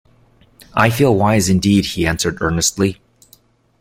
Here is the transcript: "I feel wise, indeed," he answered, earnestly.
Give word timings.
"I 0.73 0.89
feel 0.89 1.13
wise, 1.15 1.47
indeed," 1.47 1.85
he 1.85 2.07
answered, 2.07 2.39
earnestly. 2.41 2.99